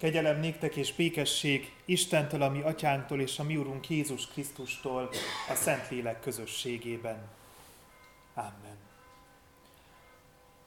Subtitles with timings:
[0.00, 5.08] Kegyelem néktek és békesség Istentől, a mi atyánktól és a mi Urunk Jézus Krisztustól
[5.48, 7.28] a Szentlélek közösségében.
[8.34, 8.76] Amen.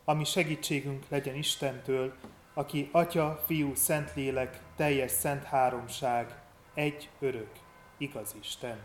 [0.05, 2.13] Ami segítségünk legyen Istentől,
[2.53, 6.35] aki Atya, Fiú, Szentlélek, teljes szent háromság,
[6.73, 7.51] egy örök,
[7.97, 8.77] igaz Isten.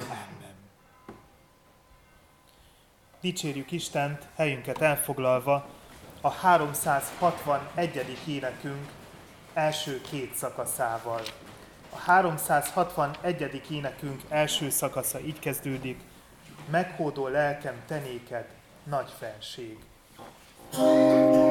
[0.00, 0.54] Amen.
[3.20, 5.68] Dicsérjük Istent, helyünket elfoglalva,
[6.20, 8.18] a 361.
[8.26, 9.02] énekünk
[9.54, 11.20] első két szakaszával.
[11.90, 13.62] A 361.
[13.70, 16.00] énekünk első szakasza így kezdődik,
[16.70, 18.46] meghódó lelkem tenéked,
[18.84, 19.78] nagy felség.
[20.70, 21.43] thank you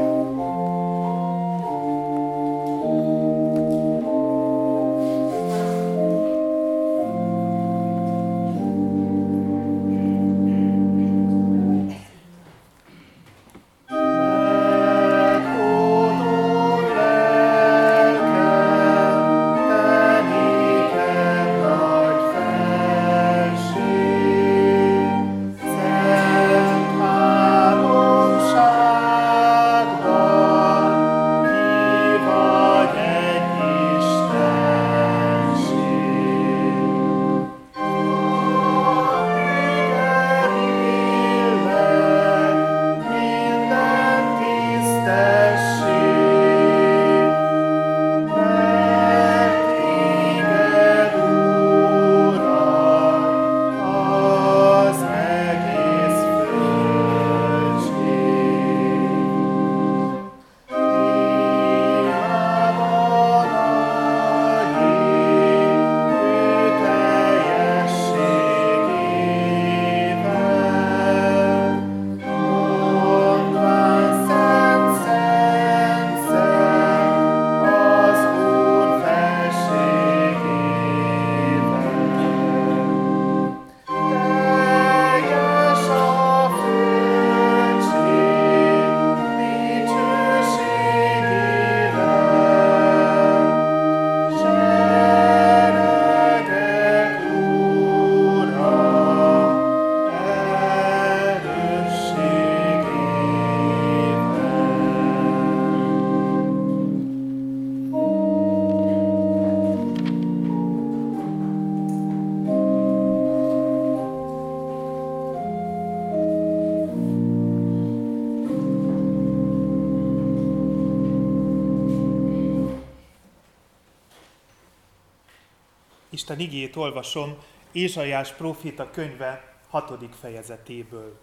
[126.33, 127.37] Isten igét olvasom
[127.71, 131.19] Ézsaiás próféta könyve hatodik fejezetéből.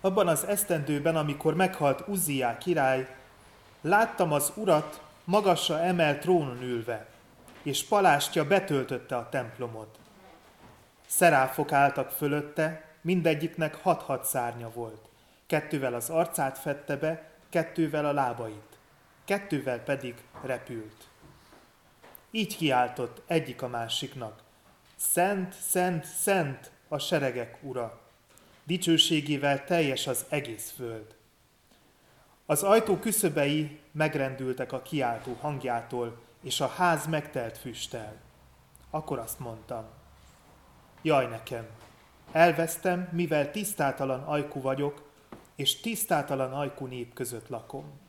[0.00, 3.16] Abban az esztendőben, amikor meghalt Uzziá király,
[3.80, 7.06] láttam az urat magasra emelt trónon ülve,
[7.62, 9.98] és palástja betöltötte a templomot.
[11.06, 15.08] Szeráfok álltak fölötte, mindegyiknek hat-hat szárnya volt.
[15.46, 18.78] Kettővel az arcát fette be, kettővel a lábait,
[19.24, 21.07] kettővel pedig repült.
[22.30, 24.42] Így kiáltott egyik a másiknak.
[24.96, 28.00] Szent, szent, szent a seregek ura.
[28.64, 31.16] Dicsőségével teljes az egész föld.
[32.46, 38.14] Az ajtó küszöbei megrendültek a kiáltó hangjától, és a ház megtelt füsttel.
[38.90, 39.84] Akkor azt mondtam,
[41.02, 41.66] jaj nekem,
[42.32, 45.10] elvesztem, mivel tisztátalan ajkú vagyok,
[45.56, 48.00] és tisztátalan ajkú nép között lakom.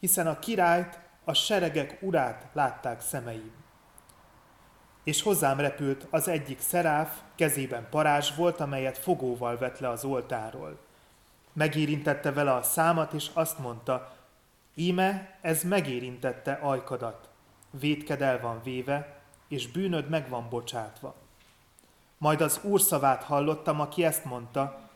[0.00, 3.52] Hiszen a királyt a seregek urát látták szemeim.
[5.04, 10.78] És hozzám repült az egyik szeráf, kezében parázs volt, amelyet fogóval vett le az oltáról.
[11.52, 14.16] Megérintette vele a számat, és azt mondta,
[14.74, 17.28] íme ez megérintette ajkadat,
[17.70, 21.14] vétked el van véve, és bűnöd meg van bocsátva.
[22.18, 24.90] Majd az úr szavát hallottam, aki ezt mondta,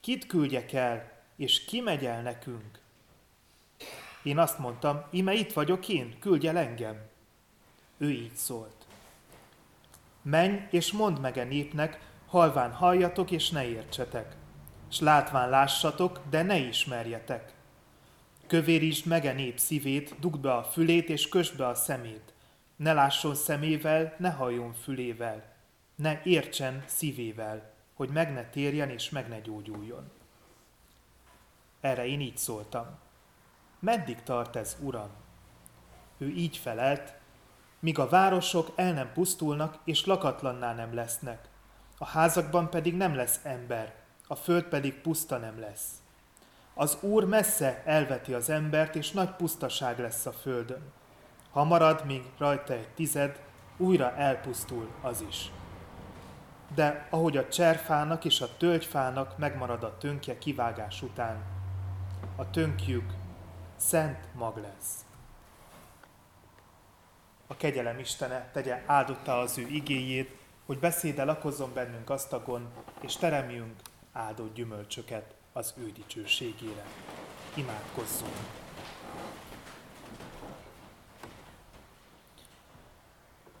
[0.00, 2.80] kit küldjek el, és ki megy el nekünk?
[4.22, 6.96] Én azt mondtam, ime itt vagyok én, küldj el engem.
[7.98, 8.86] Ő így szólt.
[10.22, 14.36] Menj és mondd meg a népnek, halván halljatok és ne értsetek,
[14.88, 17.52] s látván lássatok, de ne ismerjetek.
[18.46, 22.32] Kövérítsd meg a nép szívét, dugd be a fülét és kösd be a szemét.
[22.76, 25.54] Ne lásson szemével, ne halljon fülével,
[25.94, 30.10] ne értsen szívével, hogy meg ne térjen és meg ne gyógyuljon.
[31.80, 32.98] Erre én így szóltam
[33.80, 35.10] meddig tart ez, Uram?
[36.18, 37.14] Ő így felelt,
[37.78, 41.48] míg a városok el nem pusztulnak és lakatlanná nem lesznek,
[41.98, 43.94] a házakban pedig nem lesz ember,
[44.26, 45.88] a föld pedig puszta nem lesz.
[46.74, 50.92] Az Úr messze elveti az embert, és nagy pusztaság lesz a földön.
[51.50, 53.40] Ha marad még rajta egy tized,
[53.76, 55.50] újra elpusztul az is.
[56.74, 61.36] De ahogy a cserfának és a tölgyfának megmarad a tönkje kivágás után,
[62.36, 63.12] a tönkjük
[63.80, 65.04] szent mag lesz.
[67.46, 70.36] A kegyelem Istene tegye áldotta az ő igéjét,
[70.66, 72.68] hogy beszéde lakozzon bennünk gazdagon,
[73.00, 73.80] és teremjünk
[74.12, 76.84] áldott gyümölcsöket az ő dicsőségére.
[77.54, 78.36] Imádkozzunk!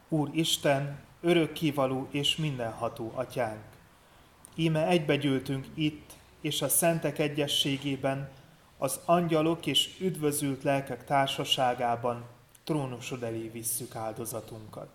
[0.08, 3.64] Úr Isten, örökkivaló és mindenható atyánk,
[4.54, 8.30] íme egybegyűltünk itt, és a szentek egyességében,
[8.82, 12.24] az angyalok és üdvözült lelkek társaságában
[12.64, 14.88] trónusod elé visszük áldozatunkat.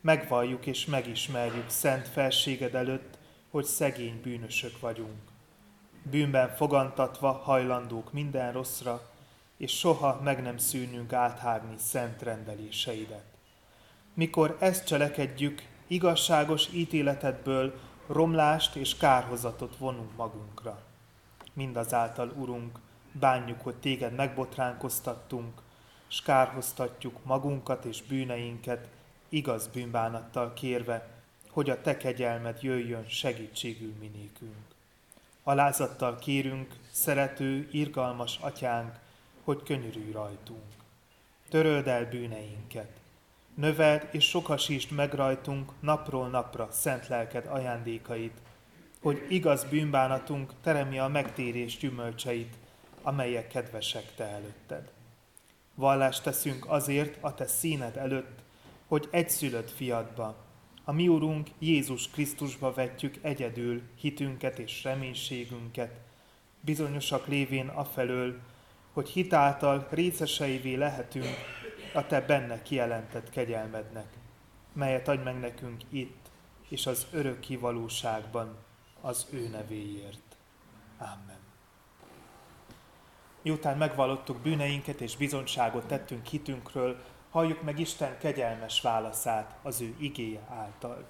[0.00, 3.18] Megvalljuk és megismerjük szent felséged előtt,
[3.50, 5.20] hogy szegény bűnösök vagyunk.
[6.02, 9.10] Bűnben fogantatva hajlandók minden rosszra,
[9.56, 13.24] és soha meg nem szűnünk áthágni szent rendeléseidet.
[14.14, 20.82] Mikor ezt cselekedjük, igazságos ítéletedből romlást és kárhozatot vonunk magunkra.
[21.52, 22.78] Mindazáltal, Urunk,
[23.18, 25.62] bánjuk, hogy téged megbotránkoztattunk,
[26.06, 28.88] s kárhoztatjuk magunkat és bűneinket,
[29.28, 31.08] igaz bűnbánattal kérve,
[31.50, 34.54] hogy a te kegyelmed jöjjön segítségül minékünk.
[35.42, 38.98] Alázattal kérünk, szerető, irgalmas atyánk,
[39.44, 40.64] hogy könyörülj rajtunk.
[41.48, 42.90] Töröld el bűneinket.
[43.54, 48.38] Növeld és sokasítsd meg rajtunk napról napra szent lelked ajándékait,
[49.02, 52.54] hogy igaz bűnbánatunk teremje a megtérés gyümölcseit,
[53.06, 54.92] amelyek kedvesek te előtted.
[55.74, 58.42] Vallást teszünk azért a te színed előtt,
[58.86, 60.36] hogy egyszülött fiadba,
[60.84, 66.00] a mi Urunk Jézus Krisztusba vetjük egyedül hitünket és reménységünket,
[66.60, 68.40] bizonyosak lévén afelől,
[68.92, 71.36] hogy hitáltal részeseivé lehetünk
[71.94, 74.06] a Te benne kijelentett kegyelmednek,
[74.72, 76.30] melyet adj meg nekünk itt
[76.68, 78.56] és az örök kivalóságban
[79.00, 80.36] az ő nevéért.
[80.98, 81.45] Amen.
[83.46, 90.40] Miután megvallottuk bűneinket és bizonyságot tettünk hitünkről, halljuk meg Isten kegyelmes válaszát az ő igéje
[90.48, 91.04] által.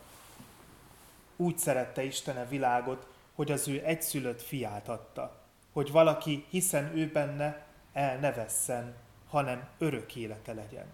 [1.37, 5.43] Úgy szerette Isten a világot, hogy az ő egyszülött fiát adta,
[5.73, 8.95] hogy valaki, hiszen ő benne, el ne vesszen,
[9.29, 10.87] hanem örök élete legyen.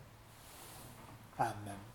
[1.36, 1.91] Amen.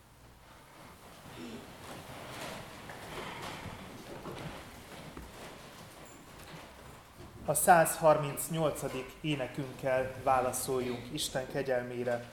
[7.50, 8.84] A 138.
[9.22, 12.26] énekünkkel válaszoljunk Isten kegyelmére,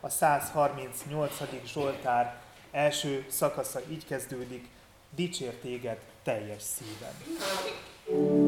[0.00, 1.32] a 138.
[1.66, 4.68] Zsoltár első szakasza így kezdődik,
[5.14, 8.47] dicsér téged teljes szívem.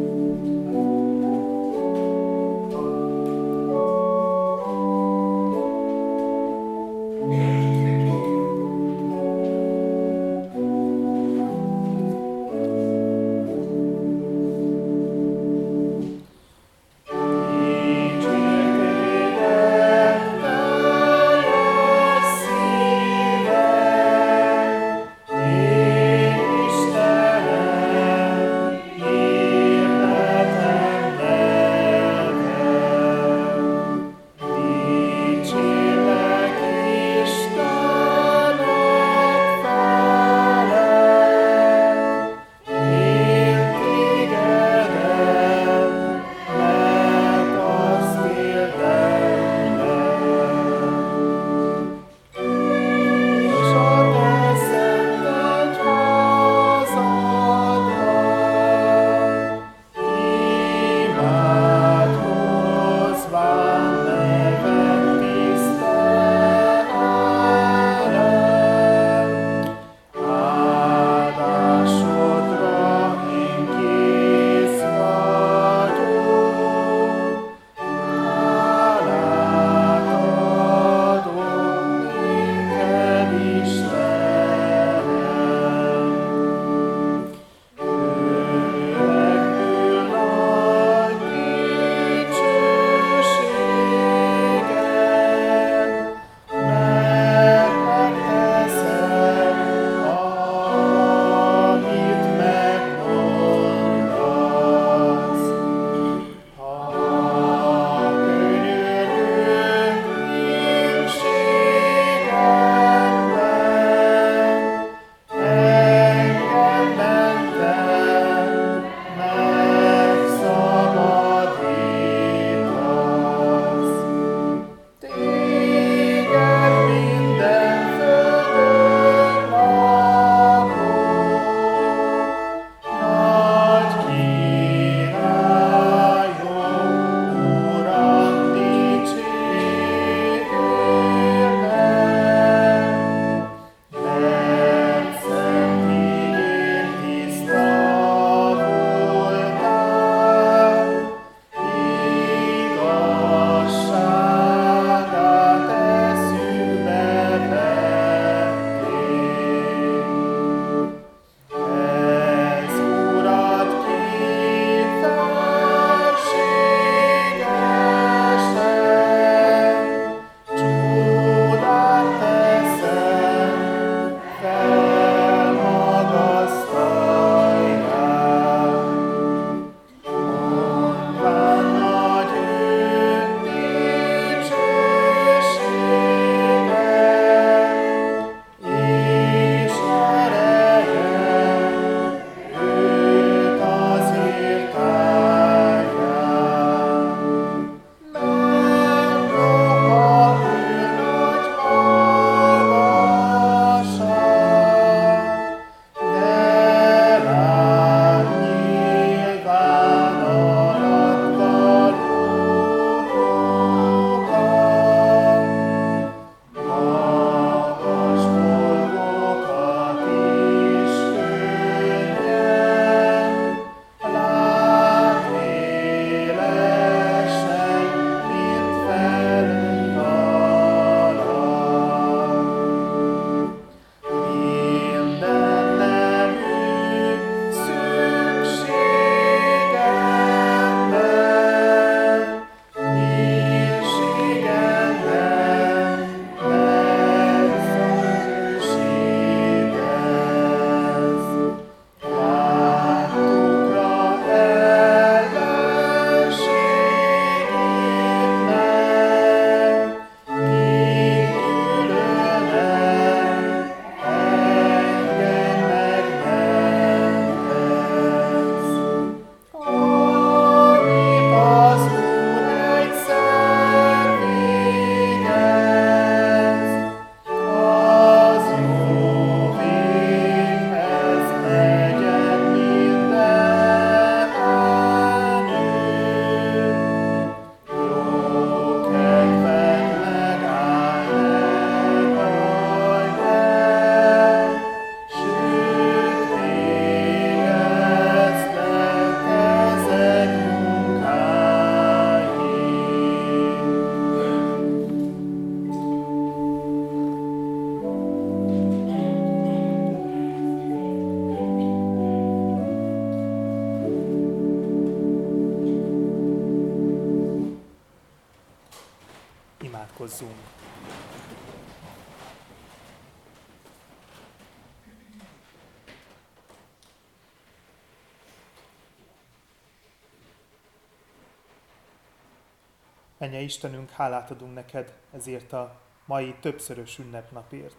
[333.21, 337.77] Menje Istenünk, hálát adunk neked ezért a mai többszörös ünnepnapért.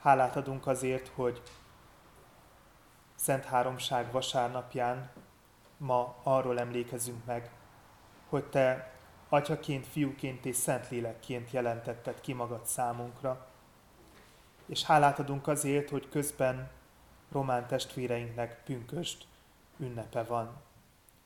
[0.00, 1.42] Hálát adunk azért, hogy
[3.14, 5.10] Szent Háromság vasárnapján
[5.76, 7.50] ma arról emlékezünk meg,
[8.28, 8.92] hogy Te
[9.28, 13.46] Atyaként, Fiúként és Szentlélekként jelentetted ki magad számunkra.
[14.66, 16.70] És hálát adunk azért, hogy közben
[17.32, 19.26] román testvéreinknek pünköst
[19.78, 20.56] ünnepe van.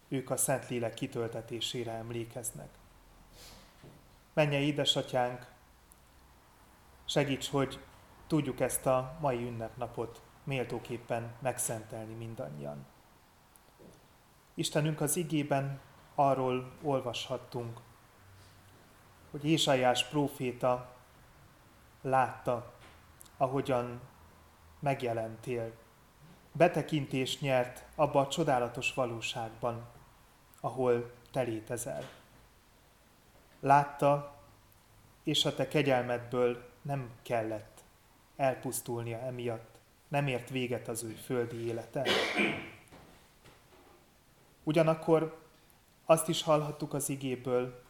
[0.09, 2.69] Ők a Szentlélek kitöltetésére emlékeznek.
[4.37, 5.47] Menje édesatyánk,
[7.05, 7.81] segíts, hogy
[8.27, 12.87] tudjuk ezt a mai ünnepnapot méltóképpen megszentelni mindannyian.
[14.55, 15.81] Istenünk az igében
[16.15, 17.81] arról olvashattunk,
[19.31, 20.97] hogy Ézsaiás próféta
[22.03, 22.73] látta,
[23.37, 24.01] ahogyan
[24.79, 25.73] megjelentél.
[26.53, 29.87] Betekintést nyert abba a csodálatos valóságban,
[30.61, 32.25] ahol te létezel.
[33.61, 34.41] Látta,
[35.23, 37.85] és a te kegyelmedből nem kellett
[38.37, 42.07] elpusztulnia emiatt, nem ért véget az ő földi élete.
[44.63, 45.39] Ugyanakkor
[46.05, 47.83] azt is hallhattuk az igéből,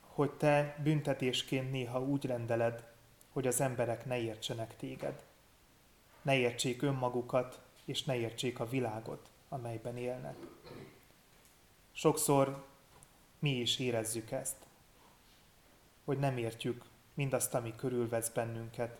[0.00, 2.84] hogy te büntetésként néha úgy rendeled,
[3.32, 5.22] hogy az emberek ne értsenek téged.
[6.22, 10.36] Ne értsék önmagukat, és ne értsék a világot, amelyben élnek.
[11.92, 12.64] Sokszor
[13.38, 14.56] mi is érezzük ezt,
[16.04, 18.98] hogy nem értjük mindazt, ami körülvesz bennünket.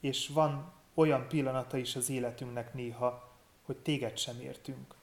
[0.00, 4.94] És van olyan pillanata is az életünknek néha, hogy téged sem értünk,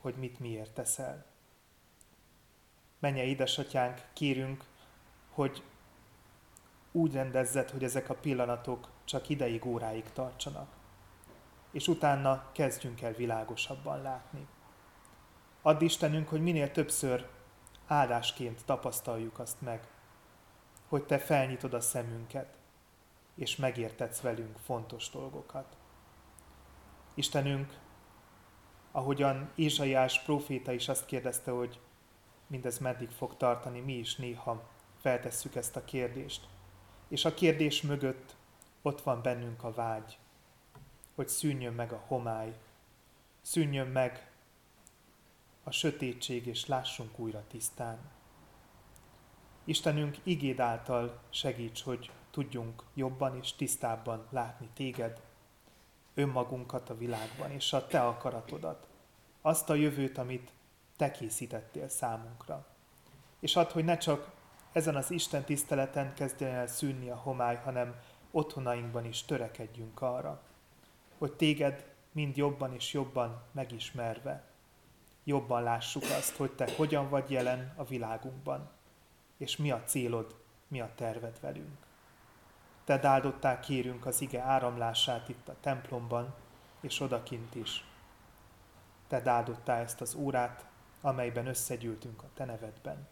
[0.00, 1.24] hogy mit miért teszel.
[2.98, 4.64] Menje édesatyánk, kérünk,
[5.30, 5.62] hogy
[6.92, 10.76] úgy rendezzed, hogy ezek a pillanatok csak ideig, óráig tartsanak,
[11.70, 14.46] és utána kezdjünk el világosabban látni.
[15.62, 17.28] Add Istenünk, hogy minél többször
[17.90, 19.88] áldásként tapasztaljuk azt meg,
[20.88, 22.58] hogy Te felnyitod a szemünket,
[23.34, 25.76] és megértetsz velünk fontos dolgokat.
[27.14, 27.78] Istenünk,
[28.92, 31.80] ahogyan Ézsaiás próféta is azt kérdezte, hogy
[32.46, 34.68] mindez meddig fog tartani, mi is néha
[35.00, 36.48] feltesszük ezt a kérdést.
[37.08, 38.36] És a kérdés mögött
[38.82, 40.18] ott van bennünk a vágy,
[41.14, 42.54] hogy szűnjön meg a homály,
[43.40, 44.29] szűnjön meg
[45.64, 47.98] a sötétség, és lássunk újra tisztán.
[49.64, 55.20] Istenünk igéd által segíts, hogy tudjunk jobban és tisztábban látni téged,
[56.14, 58.88] önmagunkat a világban, és a te akaratodat,
[59.40, 60.52] azt a jövőt, amit
[60.96, 62.66] te készítettél számunkra.
[63.40, 64.30] És add, hogy ne csak
[64.72, 68.00] ezen az Isten tiszteleten kezdjen el szűnni a homály, hanem
[68.30, 70.42] otthonainkban is törekedjünk arra,
[71.18, 74.49] hogy téged mind jobban és jobban megismerve,
[75.24, 78.70] jobban lássuk azt, hogy te hogyan vagy jelen a világunkban,
[79.36, 80.36] és mi a célod,
[80.68, 81.78] mi a terved velünk.
[82.84, 86.34] Te áldottál kérünk az ige áramlását itt a templomban,
[86.80, 87.84] és odakint is.
[89.08, 90.64] Te áldottál ezt az órát,
[91.00, 93.08] amelyben összegyűltünk a Te nevedben.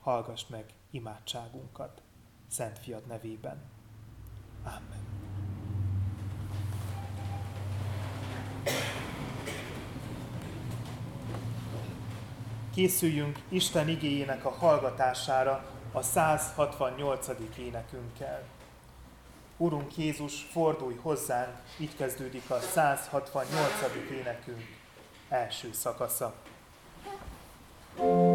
[0.00, 2.02] Hallgass meg imádságunkat,
[2.48, 3.62] Szent Fiad nevében.
[4.64, 5.09] Amen.
[12.74, 17.28] Készüljünk Isten igéjének a hallgatására a 168.
[17.58, 18.42] énekünkkel.
[19.56, 23.70] Urunk Jézus, fordulj hozzánk, így kezdődik a 168.
[24.10, 24.66] énekünk
[25.28, 26.34] első szakasza.
[27.96, 28.29] Thank you.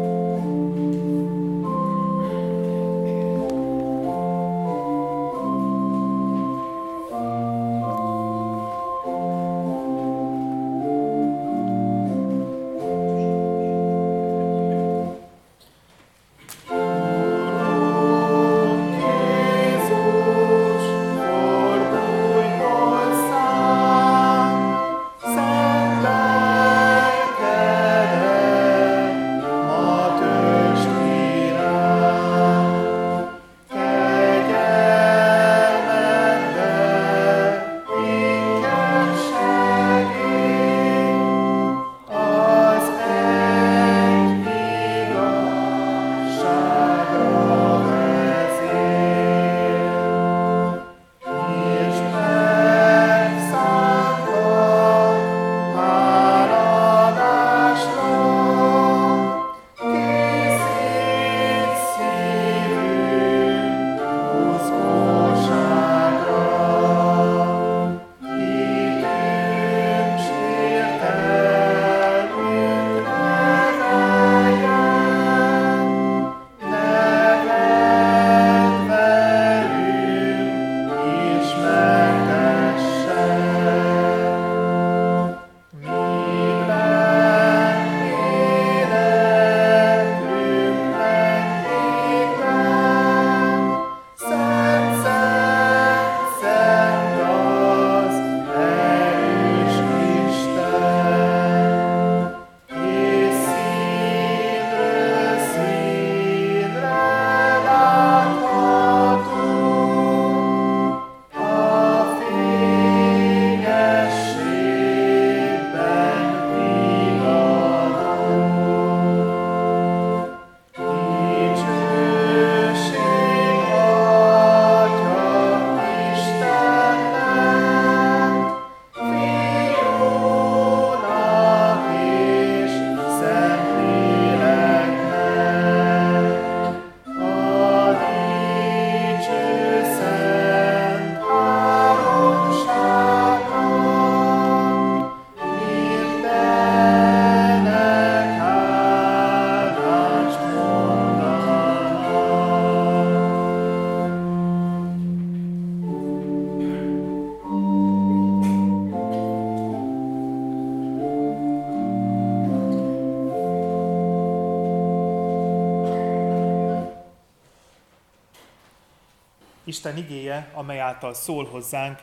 [169.76, 171.98] Isten igéje, amely által szól hozzánk,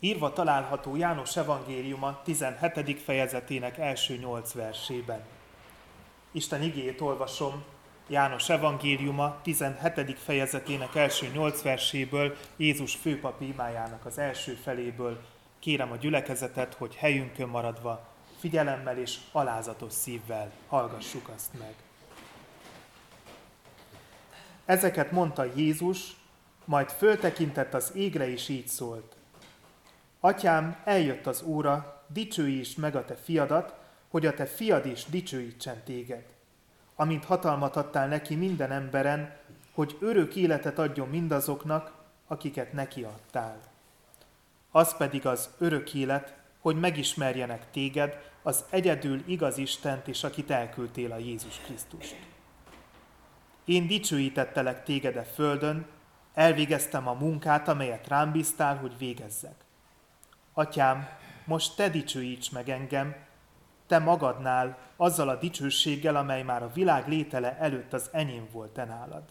[0.00, 3.02] írva található János evangéliuma 17.
[3.02, 5.20] fejezetének első nyolc versében.
[6.32, 7.62] Isten igéjét olvasom
[8.06, 10.18] János evangéliuma 17.
[10.18, 15.20] fejezetének első nyolc verséből, Jézus főpapi imájának az első feléből.
[15.58, 18.06] Kérem a gyülekezetet, hogy helyünkön maradva,
[18.38, 21.74] figyelemmel és alázatos szívvel hallgassuk azt meg.
[24.64, 26.16] Ezeket mondta Jézus,
[26.68, 29.16] majd föltekintett az égre, és így szólt.
[30.20, 33.74] Atyám, eljött az óra, dicsőítsd meg a te fiadat,
[34.08, 36.24] hogy a te fiad is dicsőítsen téged.
[36.94, 39.36] Amint hatalmat adtál neki minden emberen,
[39.72, 41.92] hogy örök életet adjon mindazoknak,
[42.26, 43.60] akiket neki adtál.
[44.70, 51.12] Az pedig az örök élet, hogy megismerjenek téged, az egyedül igaz Istent és akit elküldtél
[51.12, 52.16] a Jézus Krisztust.
[53.64, 55.86] Én dicsőítettelek téged a földön,
[56.38, 59.54] elvégeztem a munkát, amelyet rám bíztál, hogy végezzek.
[60.52, 61.08] Atyám,
[61.44, 63.16] most te dicsőíts meg engem,
[63.86, 68.84] te magadnál, azzal a dicsőséggel, amely már a világ létele előtt az enyém volt te
[68.84, 69.22] nálad.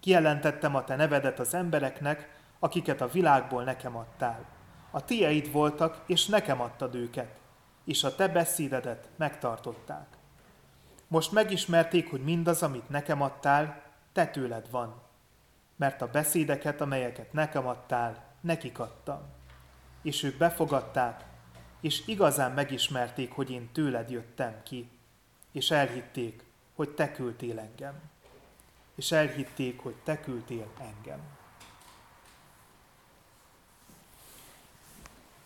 [0.00, 4.44] Kijelentettem a te nevedet az embereknek, akiket a világból nekem adtál.
[4.90, 7.38] A tieid voltak, és nekem adtad őket,
[7.84, 10.06] és a te beszédedet megtartották.
[11.08, 15.10] Most megismerték, hogy mindaz, amit nekem adtál, te tőled van,
[15.76, 19.20] mert a beszédeket, amelyeket nekem adtál, nekik adtam.
[20.02, 21.24] És ők befogadták,
[21.80, 24.90] és igazán megismerték, hogy én tőled jöttem ki,
[25.52, 28.00] és elhitték, hogy te küldtél engem.
[28.94, 31.20] És elhitték, hogy te küldtél engem.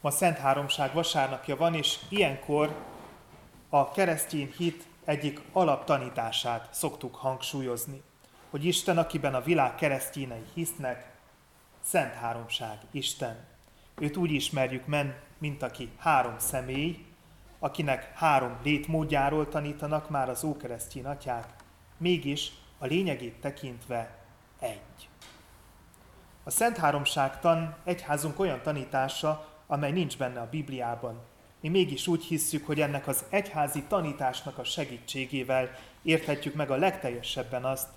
[0.01, 2.77] Ma Szent Háromság vasárnapja van, és ilyenkor
[3.69, 8.03] a keresztény hit egyik alaptanítását szoktuk hangsúlyozni,
[8.57, 11.11] hogy Isten, akiben a világ keresztényei hisznek,
[11.81, 13.45] Szent Háromság Isten.
[14.01, 17.05] Őt úgy ismerjük men, mint aki három személy,
[17.59, 21.47] akinek három létmódjáról tanítanak már az ókeresztény atyák,
[21.97, 24.19] mégis a lényegét tekintve
[24.61, 25.09] egy.
[26.45, 31.21] A Szent Háromság tan egyházunk olyan tanítása, amely nincs benne a Bibliában.
[31.61, 35.71] Mi mégis úgy hisszük, hogy ennek az egyházi tanításnak a segítségével
[36.03, 37.89] érthetjük meg a legteljesebben azt,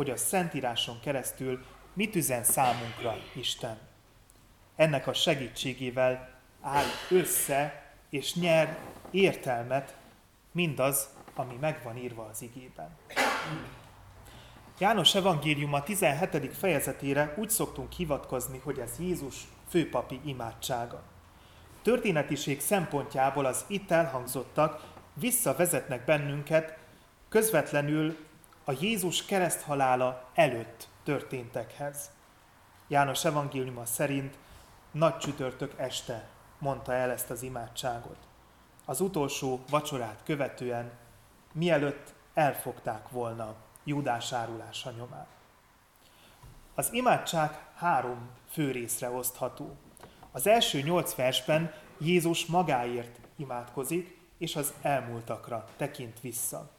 [0.00, 3.78] hogy a Szentíráson keresztül mit üzen számunkra Isten.
[4.76, 8.78] Ennek a segítségével áll össze és nyer
[9.10, 9.96] értelmet
[10.52, 12.96] mindaz, ami megvan írva az igében.
[14.78, 16.56] János evangéliuma 17.
[16.56, 19.36] fejezetére úgy szoktunk hivatkozni, hogy ez Jézus
[19.68, 21.02] főpapi imádsága.
[21.82, 24.84] Történetiség szempontjából az itt elhangzottak
[25.14, 26.78] visszavezetnek bennünket
[27.28, 28.28] közvetlenül
[28.70, 32.10] a Jézus kereszthalála előtt történtekhez.
[32.88, 34.38] János evangéliuma szerint
[34.90, 36.28] nagy csütörtök este
[36.58, 38.16] mondta el ezt az imádságot.
[38.84, 40.90] Az utolsó vacsorát követően,
[41.52, 43.54] mielőtt elfogták volna
[43.84, 45.26] Júdás árulása nyomán.
[46.74, 49.76] Az imádság három fő részre osztható.
[50.32, 56.70] Az első nyolc versben Jézus magáért imádkozik, és az elmúltakra tekint vissza.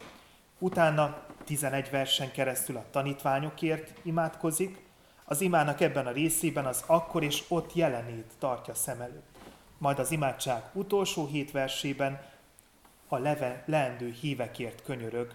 [0.64, 4.82] Utána 11 versen keresztül a tanítványokért imádkozik,
[5.26, 9.38] az imának ebben a részében az akkor és ott jelenét tartja szem előtt.
[9.78, 12.22] Majd az imádság utolsó hét versében
[13.08, 15.34] a leve, leendő hívekért könyörög,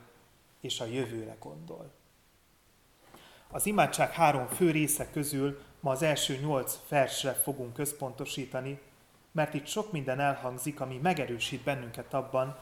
[0.60, 1.90] és a jövőre gondol.
[3.50, 8.80] Az imádság három fő része közül ma az első nyolc versre fogunk központosítani,
[9.32, 12.58] mert itt sok minden elhangzik, ami megerősít bennünket abban,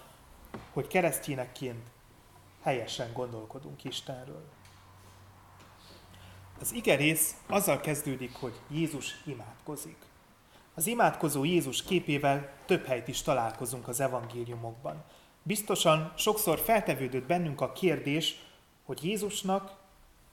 [0.73, 1.93] hogy keresztényekként
[2.65, 4.45] helyesen gondolkodunk Istenről.
[6.61, 9.97] Az igerész azzal kezdődik, hogy Jézus imádkozik.
[10.75, 15.05] Az imádkozó Jézus képével több helyt is találkozunk az evangéliumokban.
[15.43, 18.37] Biztosan sokszor feltevődött bennünk a kérdés,
[18.85, 19.77] hogy Jézusnak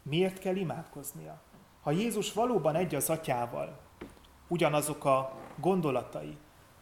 [0.04, 1.42] miért kell imádkoznia.
[1.82, 3.80] Ha Jézus valóban egy az atyával,
[4.48, 6.38] ugyanazok a gondolatai,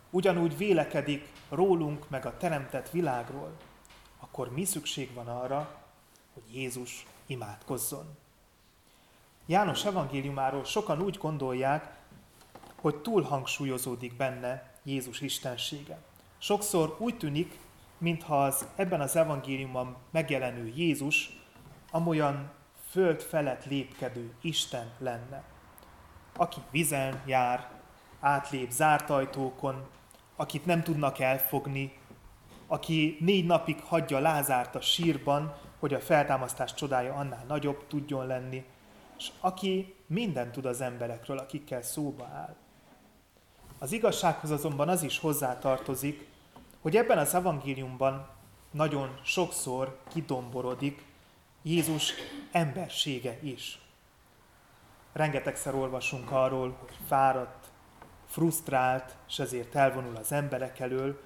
[0.09, 3.57] ugyanúgy vélekedik rólunk, meg a teremtett világról,
[4.19, 5.81] akkor mi szükség van arra,
[6.33, 8.17] hogy Jézus imádkozzon.
[9.45, 11.97] János evangéliumáról sokan úgy gondolják,
[12.81, 15.99] hogy túl hangsúlyozódik benne Jézus istensége.
[16.37, 17.59] Sokszor úgy tűnik,
[17.97, 21.39] mintha az ebben az evangéliumban megjelenő Jézus
[21.91, 22.51] amolyan
[22.89, 25.43] föld felett lépkedő Isten lenne,
[26.35, 27.69] aki vizen jár,
[28.19, 29.87] átlép zárt ajtókon,
[30.35, 31.98] akit nem tudnak elfogni,
[32.71, 38.65] aki négy napig hagyja Lázárt a sírban, hogy a feltámasztás csodája annál nagyobb tudjon lenni,
[39.17, 42.55] és aki minden tud az emberekről, akikkel szóba áll.
[43.79, 46.27] Az igazsághoz azonban az is hozzátartozik,
[46.81, 48.27] hogy ebben az evangéliumban
[48.71, 51.05] nagyon sokszor kidomborodik
[51.61, 52.13] Jézus
[52.51, 53.79] embersége is.
[55.13, 57.71] Rengetegszer olvasunk arról, hogy fáradt,
[58.25, 61.19] frusztrált, és ezért elvonul az emberek elől,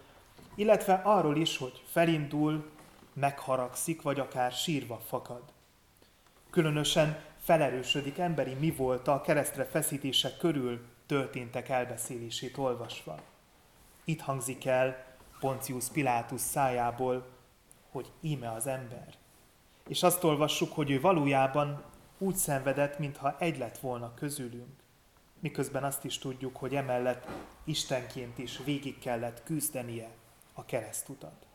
[0.56, 2.72] illetve arról is, hogy felindul,
[3.14, 5.42] megharagszik, vagy akár sírva fakad.
[6.50, 13.20] Különösen felerősödik emberi mi volt a keresztre feszítések körül történtek elbeszélését olvasva.
[14.04, 15.06] Itt hangzik el
[15.40, 17.26] Pontius Pilátus szájából,
[17.92, 19.14] hogy íme az ember.
[19.88, 21.84] És azt olvassuk, hogy ő valójában
[22.18, 24.82] úgy szenvedett, mintha egy lett volna közülünk.
[25.40, 27.28] Miközben azt is tudjuk, hogy emellett
[27.64, 30.10] Istenként is végig kellett küzdenie
[30.54, 31.46] a keresztutat.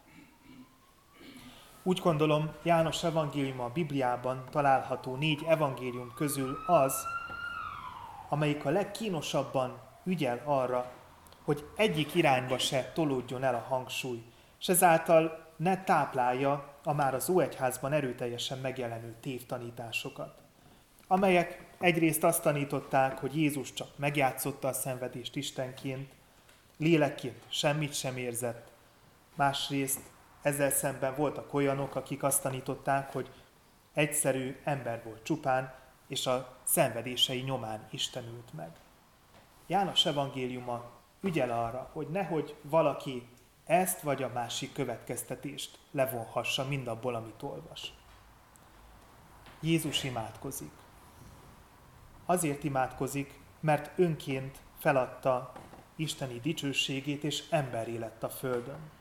[1.82, 6.94] Úgy gondolom, János evangélium a Bibliában található négy evangélium közül az,
[8.28, 10.92] amelyik a legkínosabban ügyel arra,
[11.42, 14.22] hogy egyik irányba se tolódjon el a hangsúly,
[14.60, 20.34] és ezáltal ne táplálja a már az Óegyházban erőteljesen megjelenő tévtanításokat,
[21.06, 26.12] amelyek egyrészt azt tanították, hogy Jézus csak megjátszotta a szenvedést Istenként,
[26.76, 28.70] lélekként semmit sem érzett,
[29.38, 30.00] másrészt
[30.42, 33.30] ezzel szemben voltak olyanok, akik azt tanították, hogy
[33.92, 35.74] egyszerű ember volt csupán,
[36.08, 38.70] és a szenvedései nyomán Isten ült meg.
[39.66, 43.28] János evangéliuma ügyel arra, hogy nehogy valaki
[43.64, 47.92] ezt vagy a másik következtetést levonhassa mindabból, amit olvas.
[49.60, 50.72] Jézus imádkozik.
[52.26, 55.52] Azért imádkozik, mert önként feladta
[55.96, 58.96] isteni dicsőségét, és emberé lett a földön.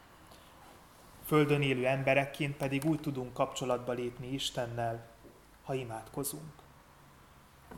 [1.27, 5.07] Földön élő emberekként pedig úgy tudunk kapcsolatba lépni Istennel,
[5.63, 6.53] ha imádkozunk.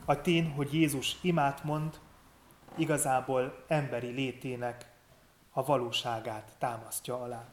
[0.04, 1.98] A tény, hogy Jézus imát mond,
[2.76, 4.90] igazából emberi létének
[5.52, 7.48] a valóságát támasztja alá.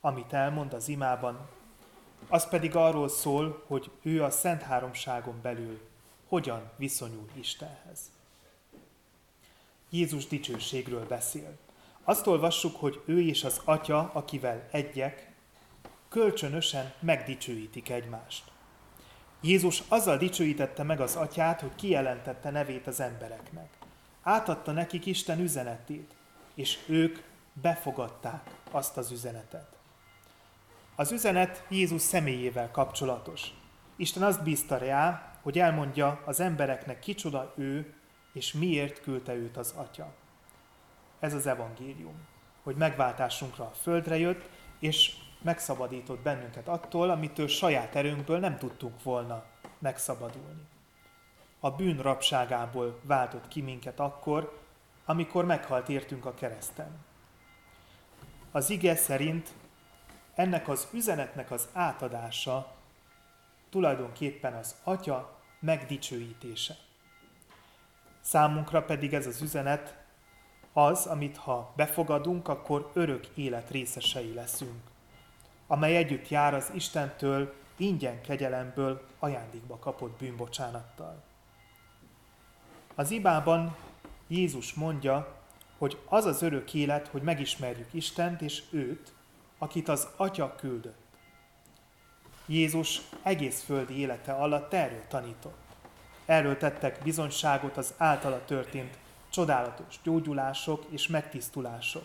[0.00, 1.48] Amit elmond az imában,
[2.28, 5.80] az pedig arról szól, hogy ő a Szent Háromságon belül
[6.28, 8.00] hogyan viszonyul Istenhez.
[9.90, 11.56] Jézus dicsőségről beszél.
[12.08, 15.30] Azt olvassuk, hogy ő és az Atya, akivel egyek,
[16.08, 18.44] kölcsönösen megdicsőítik egymást.
[19.40, 23.68] Jézus azzal dicsőítette meg az atyát, hogy kijelentette nevét az embereknek.
[24.22, 26.14] Átadta nekik Isten üzenetét,
[26.54, 27.18] és ők
[27.52, 29.68] befogadták azt az üzenetet.
[30.96, 33.42] Az üzenet Jézus személyével kapcsolatos.
[33.96, 37.94] Isten azt bízta rá, hogy elmondja az embereknek kicsoda ő,
[38.32, 40.14] és miért küldte őt az Atya.
[41.18, 42.26] Ez az evangélium,
[42.62, 44.48] hogy megváltásunkra a földre jött,
[44.78, 49.44] és megszabadított bennünket attól, amitől saját erőnkből nem tudtunk volna
[49.78, 50.66] megszabadulni.
[51.60, 54.58] A bűn rabságából váltott ki minket akkor,
[55.04, 57.04] amikor meghalt értünk a kereszten.
[58.50, 59.54] Az ige szerint
[60.34, 62.74] ennek az üzenetnek az átadása
[63.70, 66.76] tulajdonképpen az Atya megdicsőítése.
[68.20, 70.04] Számunkra pedig ez az üzenet
[70.78, 74.94] az, amit ha befogadunk, akkor örök élet részesei leszünk
[75.66, 81.22] amely együtt jár az Istentől ingyen kegyelemből ajándékba kapott bűnbocsánattal.
[82.94, 83.76] Az ibában
[84.26, 85.34] Jézus mondja,
[85.78, 89.12] hogy az az örök élet, hogy megismerjük Istent és őt,
[89.58, 91.04] akit az Atya küldött.
[92.46, 95.58] Jézus egész földi élete alatt erről tanított.
[96.24, 98.98] Erről tettek bizonyságot az általa történt
[99.36, 102.04] csodálatos gyógyulások és megtisztulások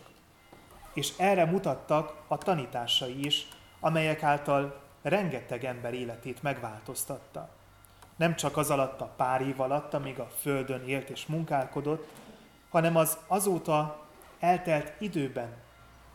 [0.93, 3.47] és erre mutattak a tanításai is,
[3.79, 7.49] amelyek által rengeteg ember életét megváltoztatta.
[8.15, 12.07] Nem csak az alatt a pár év alatt, amíg a Földön élt és munkálkodott,
[12.69, 14.05] hanem az azóta
[14.39, 15.53] eltelt időben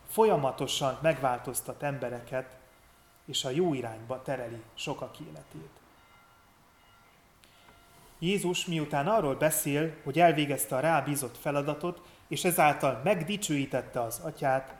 [0.09, 2.55] folyamatosan megváltoztat embereket,
[3.25, 5.76] és a jó irányba tereli sokak életét.
[8.19, 14.75] Jézus miután arról beszél, hogy elvégezte a rábízott feladatot, és ezáltal megdicsőítette az atyát,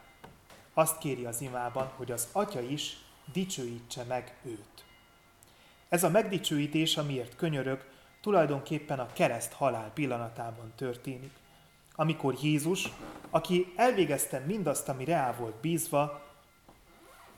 [0.74, 2.98] azt kéri az imában, hogy az atya is
[3.34, 4.86] dicsőítse meg őt.
[5.90, 7.86] Ez a megdicsőítés, amiért könyörög,
[8.22, 11.32] tulajdonképpen a kereszt halál pillanatában történik.
[11.96, 12.92] Amikor Jézus,
[13.30, 16.22] aki elvégezte mindazt, ami reál volt bízva,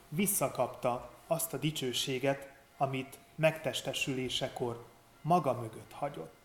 [0.10, 4.86] visszakapta azt a dicsőséget, amit megtestesülésekor
[5.22, 6.40] maga mögött hagyott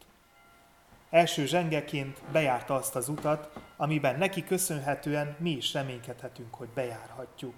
[1.15, 7.55] első zsengeként bejárta azt az utat, amiben neki köszönhetően mi is reménykedhetünk, hogy bejárhatjuk.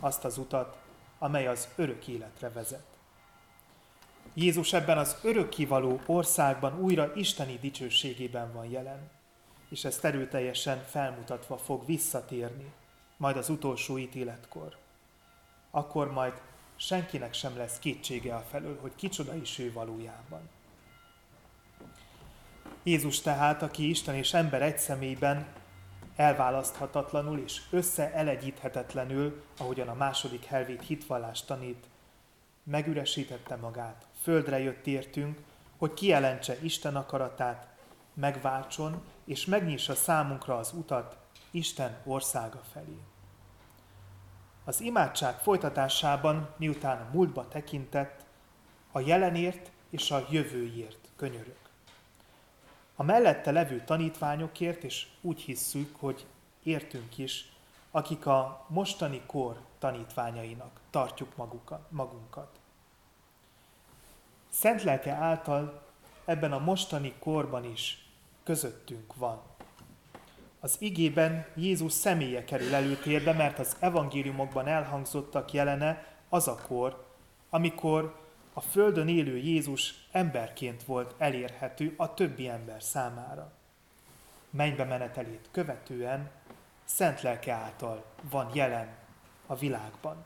[0.00, 0.76] Azt az utat,
[1.18, 2.86] amely az örök életre vezet.
[4.34, 9.10] Jézus ebben az örökkivaló országban újra isteni dicsőségében van jelen,
[9.68, 12.72] és ez terülteljesen felmutatva fog visszatérni,
[13.16, 14.76] majd az utolsó ítéletkor.
[15.70, 16.40] Akkor majd
[16.78, 20.48] senkinek sem lesz kétsége a felől, hogy kicsoda is ő valójában.
[22.82, 25.46] Jézus tehát, aki Isten és ember egy személyben
[26.16, 31.86] elválaszthatatlanul és összeelegyíthetetlenül, ahogyan a második helvét hitvallás tanít,
[32.62, 35.38] megüresítette magát, földre jött értünk,
[35.76, 37.68] hogy kijelentse Isten akaratát,
[38.14, 41.16] megváltson és megnyissa számunkra az utat
[41.50, 42.98] Isten országa felé.
[44.68, 48.24] Az imádság folytatásában, miután a múltba tekintett,
[48.92, 51.56] a jelenért és a jövőért könyörög.
[52.96, 56.26] A mellette levő tanítványokért, és úgy hisszük, hogy
[56.62, 57.52] értünk is,
[57.90, 62.58] akik a mostani kor tanítványainak tartjuk magukat, magunkat.
[64.48, 65.82] Szent lelke által
[66.24, 68.08] ebben a mostani korban is
[68.42, 69.47] közöttünk van.
[70.60, 77.06] Az igében Jézus személye kerül előtérbe, mert az evangéliumokban elhangzottak jelene az a kor,
[77.50, 78.20] amikor
[78.52, 83.52] a földön élő Jézus emberként volt elérhető a többi ember számára.
[84.50, 86.30] Mennybe menetelét követően
[86.84, 88.88] szent lelke által van jelen
[89.46, 90.24] a világban.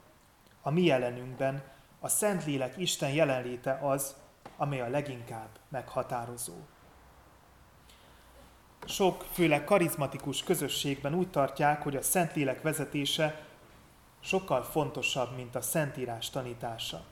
[0.63, 1.63] A mi jelenünkben
[2.01, 4.15] a Szentlélek Isten jelenléte az,
[4.57, 6.55] amely a leginkább meghatározó.
[8.87, 13.45] Sok, főleg karizmatikus közösségben úgy tartják, hogy a Szentlélek vezetése
[14.21, 17.05] sokkal fontosabb, mint a Szentírás tanítása.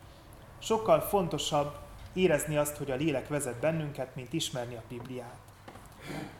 [0.58, 1.76] Sokkal fontosabb
[2.12, 5.38] érezni azt, hogy a lélek vezet bennünket, mint ismerni a Bibliát.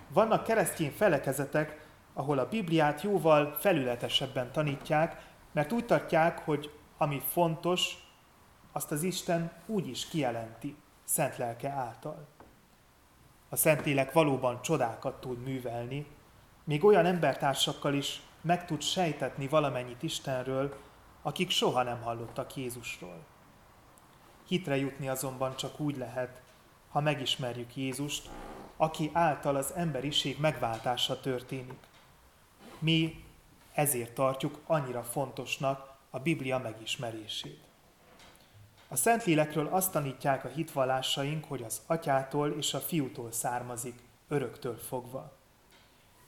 [0.09, 8.09] Vannak keresztény felekezetek, ahol a Bibliát jóval felületesebben tanítják, mert úgy tartják, hogy ami fontos,
[8.73, 12.27] azt az Isten úgy is kijelenti, szent lelke által.
[13.53, 16.07] A Szentlélek valóban csodákat tud művelni,
[16.65, 20.77] még olyan embertársakkal is meg tud sejtetni valamennyit Istenről,
[21.23, 23.19] akik soha nem hallottak Jézusról.
[24.47, 26.41] Hitre jutni azonban csak úgy lehet,
[26.91, 28.31] ha megismerjük Jézust,
[28.77, 31.79] aki által az emberiség megváltása történik.
[32.79, 33.25] Mi
[33.73, 37.70] ezért tartjuk annyira fontosnak a Biblia megismerését.
[38.93, 45.33] A Szentlélekről azt tanítják a hitvallásaink, hogy az atyától és a fiútól származik, öröktől fogva.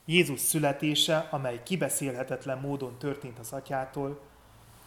[0.05, 4.21] Jézus születése, amely kibeszélhetetlen módon történt az atyától,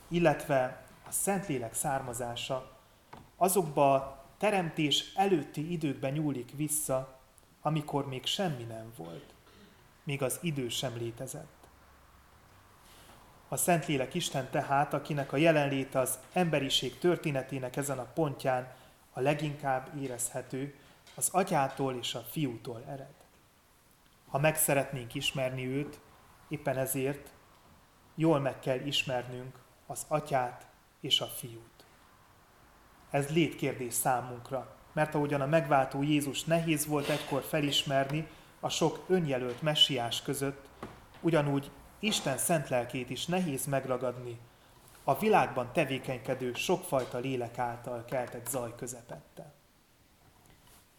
[0.07, 2.71] illetve a Szentlélek származása
[3.35, 7.19] azokba a teremtés előtti időkben nyúlik vissza,
[7.61, 9.33] amikor még semmi nem volt,
[10.03, 11.64] még az idő sem létezett.
[13.47, 18.73] A Szentlélek Isten tehát, akinek a jelenléte az emberiség történetének ezen a pontján
[19.13, 20.75] a leginkább érezhető,
[21.15, 23.13] az atyától és a fiútól ered.
[24.27, 25.99] Ha meg szeretnénk ismerni őt,
[26.47, 27.29] éppen ezért
[28.15, 30.67] jól meg kell ismernünk az atyát
[31.01, 31.85] és a fiút.
[33.09, 38.27] Ez létkérdés számunkra, mert ahogyan a megváltó Jézus nehéz volt egykor felismerni
[38.59, 40.69] a sok önjelölt messiás között,
[41.21, 41.71] ugyanúgy
[42.05, 44.39] Isten szent lelkét is nehéz megragadni
[45.03, 49.53] a világban tevékenykedő sokfajta lélek által keltett zaj közepette.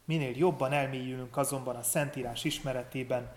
[0.05, 3.33] Minél jobban elmélyülünk azonban a Szentírás ismeretében,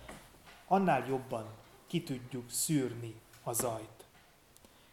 [0.68, 1.46] annál jobban
[1.88, 4.06] ki tudjuk szűrni a zajt.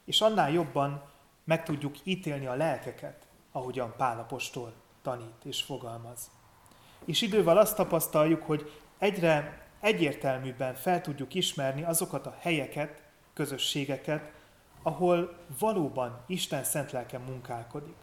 [0.04, 1.02] És annál jobban
[1.44, 6.30] meg tudjuk ítélni a lelkeket, ahogyan Pálapostól tanít és fogalmaz.
[7.04, 14.32] És idővel azt tapasztaljuk, hogy egyre egyértelműbben fel tudjuk ismerni azokat a helyeket, közösségeket,
[14.82, 17.96] ahol valóban Isten szent lelke munkálkodik,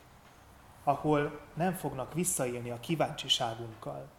[0.83, 4.09] ahol nem fognak visszaélni a kíváncsiságunkkal,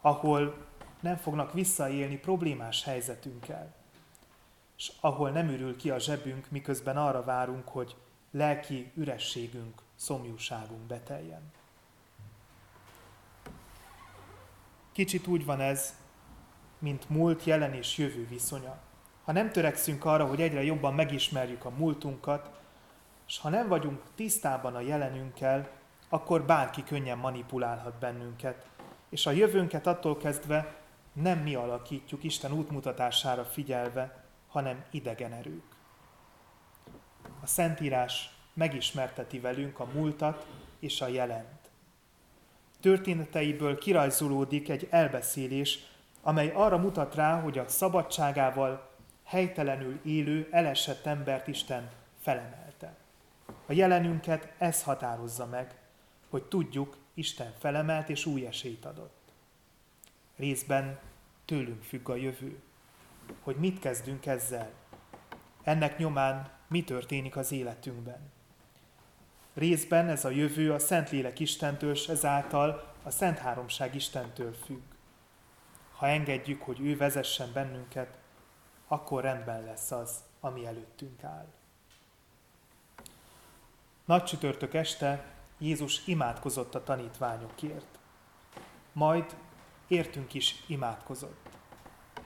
[0.00, 0.66] ahol
[1.00, 3.74] nem fognak visszaélni problémás helyzetünkkel,
[4.76, 7.96] és ahol nem ürül ki a zsebünk, miközben arra várunk, hogy
[8.30, 11.52] lelki ürességünk, szomjúságunk beteljen.
[14.92, 15.99] Kicsit úgy van ez,
[16.80, 18.78] mint múlt, jelen és jövő viszonya.
[19.24, 22.50] Ha nem törekszünk arra, hogy egyre jobban megismerjük a múltunkat,
[23.26, 25.68] és ha nem vagyunk tisztában a jelenünkkel,
[26.08, 28.66] akkor bárki könnyen manipulálhat bennünket,
[29.08, 30.74] és a jövőnket attól kezdve
[31.12, 35.76] nem mi alakítjuk Isten útmutatására figyelve, hanem idegen erők.
[37.42, 40.46] A Szentírás megismerteti velünk a múltat
[40.78, 41.70] és a jelent.
[42.80, 45.78] Történeteiből kirajzolódik egy elbeszélés,
[46.22, 48.88] amely arra mutat rá, hogy a szabadságával
[49.24, 51.90] helytelenül élő, elesett embert Isten
[52.20, 52.96] felemelte.
[53.66, 55.74] A jelenünket ez határozza meg,
[56.28, 59.32] hogy tudjuk, Isten felemelt és új esélyt adott.
[60.36, 60.98] Részben
[61.44, 62.60] tőlünk függ a jövő,
[63.42, 64.70] hogy mit kezdünk ezzel.
[65.62, 68.30] Ennek nyomán mi történik az életünkben.
[69.54, 74.89] Részben ez a jövő a Szentlélek Istentől, és ezáltal a Szent Háromság Istentől függ.
[76.00, 78.18] Ha engedjük, hogy ő vezessen bennünket,
[78.88, 81.46] akkor rendben lesz az, ami előttünk áll.
[84.04, 85.24] Nagy csütörtök este
[85.58, 87.98] Jézus imádkozott a tanítványokért.
[88.92, 89.36] Majd
[89.88, 91.48] értünk is imádkozott.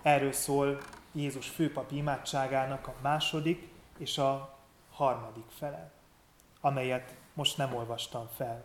[0.02, 0.80] Erről szól
[1.12, 3.68] Jézus főpapi imádságának a második
[3.98, 4.58] és a
[4.90, 5.92] harmadik fele,
[6.60, 8.64] amelyet most nem olvastam fel.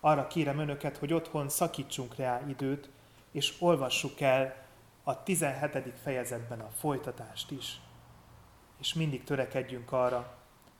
[0.00, 2.94] Arra kérem önöket, hogy otthon szakítsunk rá időt,
[3.36, 4.56] és olvassuk el
[5.02, 5.92] a 17.
[6.02, 7.80] fejezetben a folytatást is.
[8.78, 10.36] És mindig törekedjünk arra,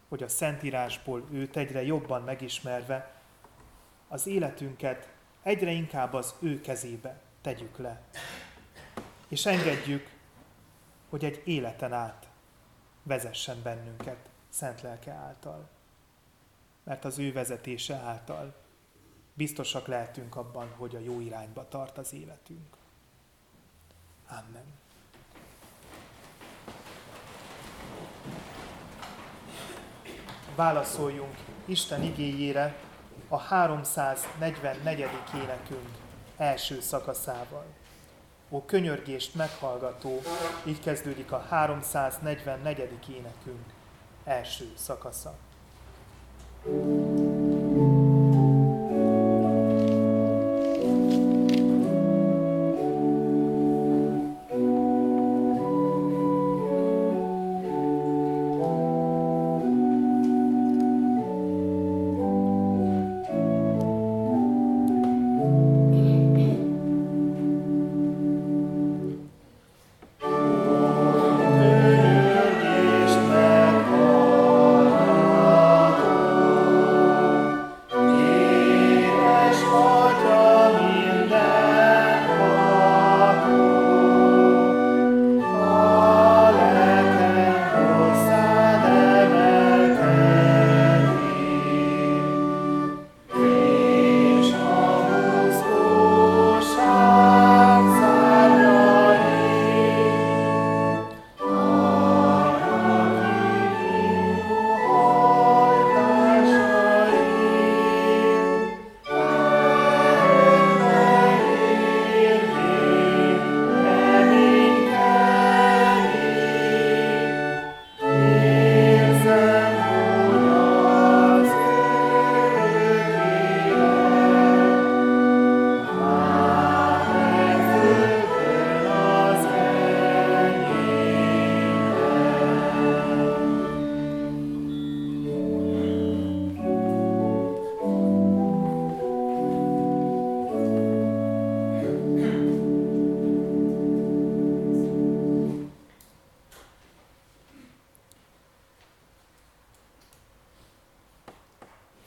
[0.08, 3.14] hogy a Szentírásból őt egyre jobban megismerve,
[4.08, 5.08] az életünket
[5.42, 8.02] egyre inkább az ő kezébe tegyük le.
[9.28, 10.10] És engedjük,
[11.08, 12.28] hogy egy életen át
[13.02, 15.68] vezessen bennünket szent lelke által.
[16.84, 18.65] Mert az ő vezetése által
[19.36, 22.76] biztosak lehetünk abban, hogy a jó irányba tart az életünk.
[24.28, 24.64] Amen.
[30.54, 31.34] Válaszoljunk
[31.64, 32.76] Isten igéjére
[33.28, 35.08] a 344.
[35.34, 35.88] énekünk
[36.36, 37.66] első szakaszával.
[38.50, 40.20] Ó könyörgést meghallgató,
[40.64, 43.08] így kezdődik a 344.
[43.08, 43.72] énekünk
[44.24, 45.34] első szakasza.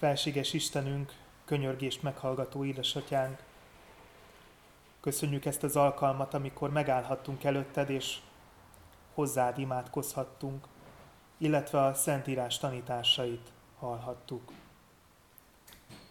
[0.09, 1.13] Felséges Istenünk,
[1.45, 3.43] könyörgést meghallgató édesatyánk,
[4.99, 8.17] köszönjük ezt az alkalmat, amikor megállhattunk előtted, és
[9.13, 10.67] hozzád imádkozhattunk,
[11.37, 14.51] illetve a Szentírás tanításait hallhattuk.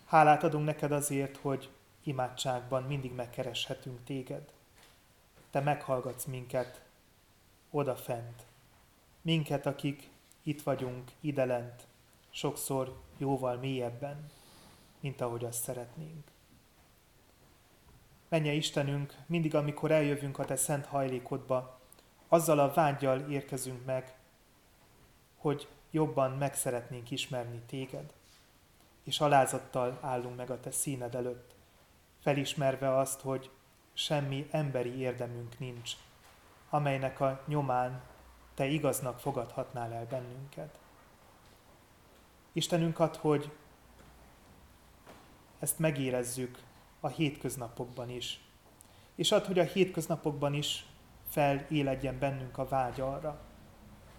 [0.05, 1.71] Hálát adunk neked azért, hogy
[2.03, 4.53] imádságban mindig megkereshetünk téged.
[5.51, 6.83] Te meghallgatsz minket
[7.71, 8.43] odafent,
[9.23, 10.11] minket, akik
[10.43, 11.88] itt vagyunk, idelent,
[12.39, 14.27] sokszor jóval mélyebben,
[15.01, 16.31] mint ahogy azt szeretnénk.
[18.29, 21.81] Menje Istenünk, mindig, amikor eljövünk a Te szent hajlékodba,
[22.29, 24.17] azzal a vágyjal érkezünk meg,
[25.37, 28.13] hogy jobban meg szeretnénk ismerni Téged,
[29.03, 31.55] és alázattal állunk meg a Te színed előtt,
[32.21, 33.51] felismerve azt, hogy
[33.93, 35.93] semmi emberi érdemünk nincs,
[36.71, 38.03] amelynek a nyomán
[38.55, 40.79] Te igaznak fogadhatnál el bennünket.
[42.53, 43.51] Istenünk ad, hogy
[45.59, 46.63] ezt megérezzük
[47.01, 48.41] a hétköznapokban is.
[49.15, 50.87] És ad, hogy a hétköznapokban is
[51.29, 53.41] feléledjen bennünk a vágy arra,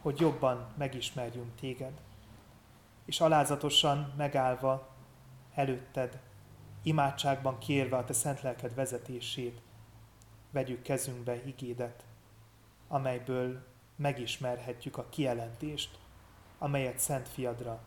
[0.01, 2.01] hogy jobban megismerjünk téged.
[3.05, 4.87] És alázatosan megállva
[5.53, 6.19] előtted,
[6.83, 9.61] imádságban kérve a te szent lelked vezetését,
[10.51, 12.03] vegyük kezünkbe igédet,
[12.87, 13.65] amelyből
[13.95, 15.99] megismerhetjük a kijelentést,
[16.57, 17.79] amelyet Szent Fiadra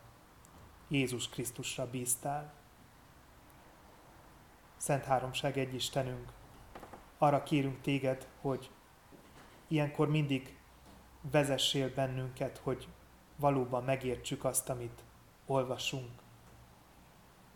[0.93, 2.53] Jézus Krisztusra bíztál.
[4.77, 6.31] Szent Háromság egy Istenünk,
[7.17, 8.69] arra kérünk téged, hogy
[9.67, 10.57] ilyenkor mindig
[11.31, 12.87] vezessél bennünket, hogy
[13.35, 15.03] valóban megértsük azt, amit
[15.45, 16.09] olvasunk.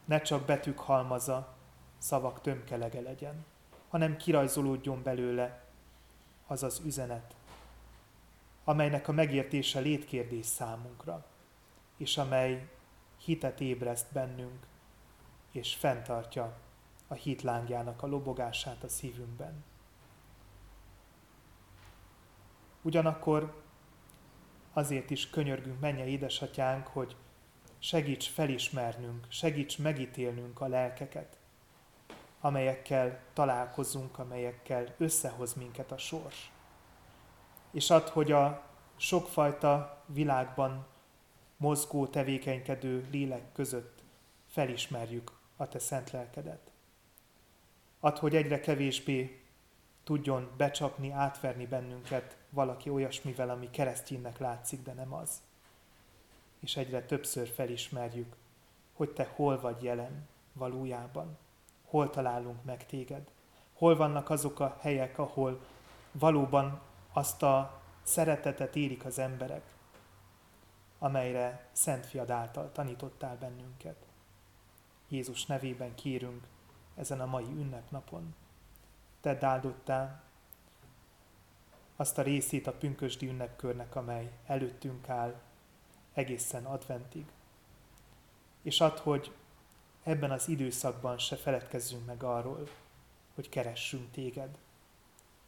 [0.06, 1.56] Ne csak betűk halmaza,
[1.98, 3.46] szavak tömkelege legyen,
[3.90, 5.66] hanem kirajzolódjon belőle
[6.48, 7.36] az az üzenet,
[8.64, 11.26] amelynek a megértése létkérdés számunkra,
[11.98, 12.76] és amely
[13.28, 14.68] hitet ébreszt bennünk,
[15.52, 16.58] és fenntartja
[17.08, 19.64] a hitlángjának a lobogását a szívünkben.
[22.82, 23.62] Ugyanakkor
[24.74, 27.16] azért is könyörgünk, menje édesatyánk, hogy
[27.80, 31.38] segíts felismernünk, segíts megítélnünk a lelkeket,
[32.42, 36.52] amelyekkel találkozunk, amelyekkel összehoz minket a sors.
[37.72, 38.64] És add, hogy a
[38.96, 40.86] sokfajta világban
[41.58, 44.04] mozgó, tevékenykedő lélek között
[44.48, 46.72] felismerjük a te szent lelkedet.
[48.00, 49.42] Add, hogy egyre kevésbé
[50.04, 55.42] tudjon becsapni, átverni bennünket valaki olyasmivel, ami kereszténynek látszik, de nem az.
[56.60, 58.36] És egyre többször felismerjük,
[58.94, 61.38] hogy te hol vagy jelen valójában,
[61.86, 63.28] hol találunk meg téged,
[63.74, 65.62] hol vannak azok a helyek, ahol
[66.12, 66.82] valóban
[67.14, 69.64] azt a szeretetet érik az emberek,
[71.00, 74.06] amelyre Szent Fiad által tanítottál bennünket.
[75.08, 76.48] Jézus nevében kérünk
[76.96, 78.36] ezen a mai ünnepnapon.
[79.22, 80.22] Tedd áldottá
[81.96, 85.42] azt a részét a pünkösdi ünnepkörnek, amely előttünk áll
[86.14, 87.26] egészen adventig.
[88.62, 89.36] És add, hogy
[90.04, 92.70] ebben az időszakban se feledkezzünk meg arról,
[93.36, 94.58] hogy keressünk téged.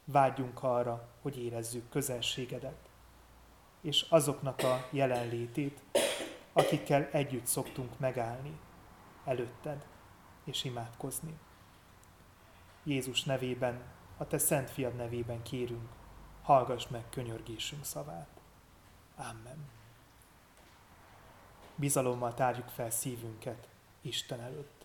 [0.06, 2.89] Vágyjunk arra, hogy érezzük közelségedet,
[3.82, 5.82] és azoknak a jelenlétét,
[6.54, 8.60] akikkel együtt szoktunk megállni
[9.30, 9.88] előtted
[10.44, 11.38] és imádkozni.
[12.84, 13.82] Jézus nevében,
[14.18, 15.90] a te szent fiad nevében kérünk,
[16.42, 18.42] hallgass meg könyörgésünk szavát.
[19.16, 19.70] Amen.
[21.76, 23.68] Bizalommal tárjuk fel szívünket
[24.02, 24.79] Isten előtt.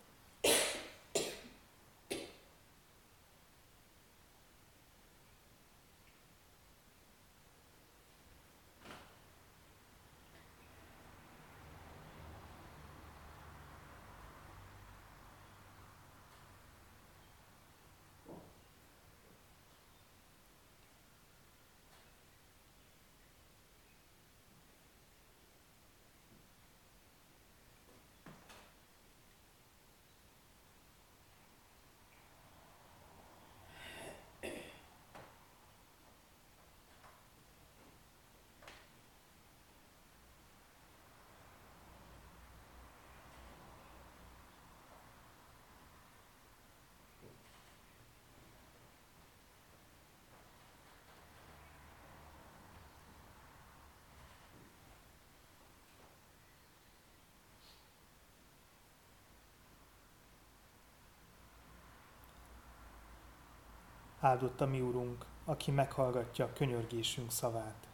[64.25, 67.87] Áldott a mi Urunk, aki meghallgatja a könyörgésünk szavát.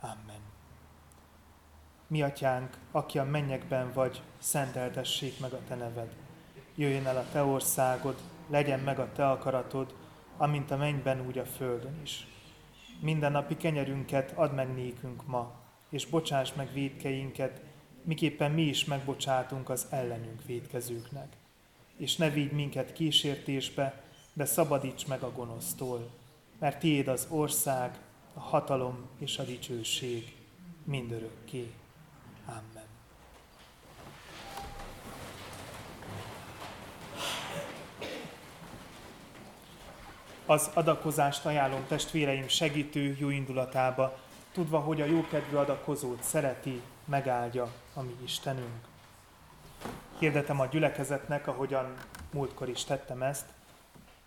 [0.00, 0.40] Amen.
[2.06, 6.16] Mi atyánk, aki a mennyekben vagy, szenteltessék meg a te neved.
[6.74, 8.18] Jöjjön el a te országod,
[8.48, 9.94] legyen meg a te akaratod,
[10.36, 12.26] amint a mennyben, úgy a földön is.
[13.00, 15.52] Minden napi kenyerünket add meg nékünk ma,
[15.88, 17.60] és bocsáss meg védkeinket,
[18.02, 21.36] miképpen mi is megbocsátunk az ellenünk védkezőknek.
[21.96, 24.01] És ne vigy minket kísértésbe,
[24.32, 26.10] de szabadíts meg a gonosztól,
[26.58, 27.98] mert tiéd az ország,
[28.34, 30.36] a hatalom és a dicsőség
[30.84, 31.72] mindörökké.
[32.46, 32.90] Amen.
[40.46, 44.18] Az adakozást ajánlom testvéreim segítő jó indulatába,
[44.52, 48.88] tudva, hogy a jókedvű adakozót szereti, megáldja a mi Istenünk.
[50.18, 51.94] Hirdetem a gyülekezetnek, ahogyan
[52.32, 53.44] múltkor is tettem ezt,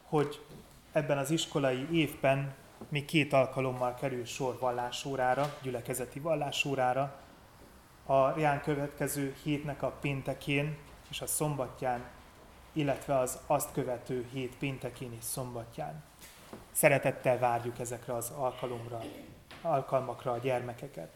[0.09, 0.45] hogy
[0.91, 2.53] ebben az iskolai évben
[2.89, 7.19] még két alkalommal kerül sor vallásórára, gyülekezeti vallásórára,
[8.05, 10.77] a rán következő hétnek a péntekén
[11.09, 12.03] és a szombatján,
[12.73, 16.03] illetve az azt követő hét péntekén és szombatján.
[16.71, 19.01] Szeretettel várjuk ezekre az alkalomra,
[19.61, 21.09] alkalmakra a gyermekeket.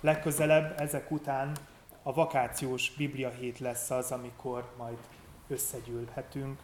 [0.00, 1.56] Legközelebb ezek után
[2.02, 4.98] a vakációs Biblia hét lesz az, amikor majd
[5.48, 6.60] összegyűlhetünk,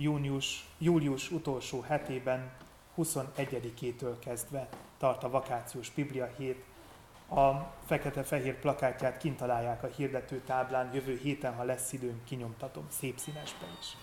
[0.00, 2.50] június, július utolsó hetében,
[2.96, 6.64] 21-től kezdve tart a vakációs Biblia hét,
[7.28, 7.50] a
[7.86, 13.68] fekete-fehér plakátját kint találják a hirdető táblán, jövő héten, ha lesz időm, kinyomtatom szép színesben
[13.80, 13.96] is.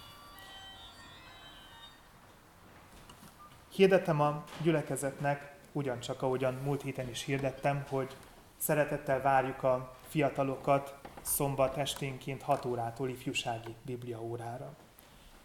[3.69, 8.15] Hirdetem a gyülekezetnek, ugyancsak ahogyan múlt héten is hirdettem, hogy
[8.57, 14.86] szeretettel várjuk a fiatalokat szombat esténként 6 órától ifjúsági bibliaórára.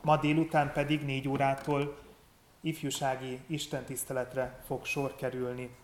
[0.02, 1.98] Ma délután pedig 4 órától
[2.60, 5.76] ifjúsági istentiszteletre fog sor kerülni,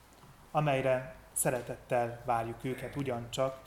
[0.51, 3.61] amelyre szeretettel várjuk őket ugyancsak.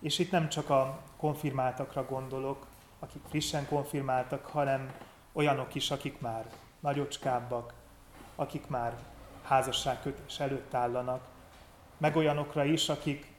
[0.00, 2.66] És itt nem csak a konfirmáltakra gondolok,
[2.98, 4.92] akik frissen konfirmáltak, hanem
[5.32, 7.72] olyanok is, akik már nagyocskábbak,
[8.36, 8.96] akik már
[9.42, 11.28] házasságkötés előtt állanak,
[11.96, 13.32] meg olyanokra is, akik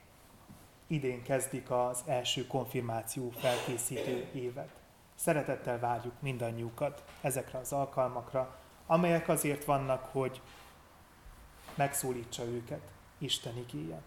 [0.87, 4.78] idén kezdik az első konfirmáció felkészítő évet.
[5.19, 8.55] Szeretettel várjuk mindannyiukat ezekre az alkalmakra,
[8.85, 10.41] amelyek azért vannak, hogy
[11.75, 14.01] megszólítsa őket Isten igéje.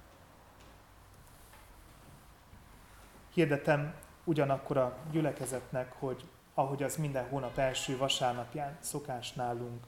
[3.33, 3.95] Hirdetem
[4.25, 9.85] ugyanakkor a gyülekezetnek, hogy ahogy az minden hónap első vasárnapján szokás nálunk,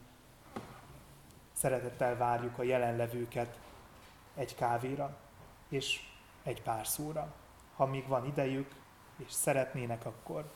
[1.53, 3.59] szeretettel várjuk a jelenlevőket
[4.35, 5.17] egy kávéra
[5.69, 5.99] és
[6.43, 7.33] egy pár szóra.
[7.75, 8.75] Ha még van idejük
[9.17, 10.51] és szeretnének, akkor